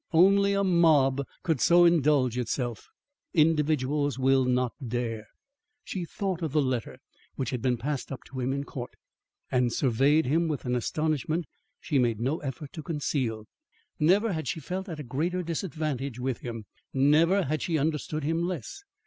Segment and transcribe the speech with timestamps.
[0.13, 2.87] Only a mob could so indulge itself;
[3.35, 5.27] individuals will not dare."
[5.83, 6.97] She thought of the letter
[7.35, 8.95] which had been passed up to him in court,
[9.51, 11.45] and surveyed him with an astonishment
[11.79, 13.45] she made no effort to conceal.
[13.99, 16.65] Never had she felt at a greater disadvantage with him.
[16.95, 18.81] Never had she understood him less.